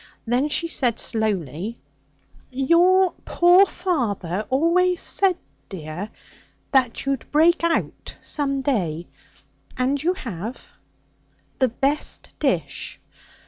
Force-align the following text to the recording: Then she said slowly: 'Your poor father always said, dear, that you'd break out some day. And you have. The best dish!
Then 0.25 0.49
she 0.49 0.67
said 0.67 0.97
slowly: 0.97 1.77
'Your 2.49 3.13
poor 3.23 3.67
father 3.67 4.47
always 4.49 4.99
said, 4.99 5.37
dear, 5.69 6.09
that 6.71 7.05
you'd 7.05 7.29
break 7.29 7.63
out 7.63 8.17
some 8.19 8.61
day. 8.61 9.07
And 9.77 10.01
you 10.01 10.15
have. 10.15 10.73
The 11.59 11.69
best 11.69 12.33
dish! 12.39 12.99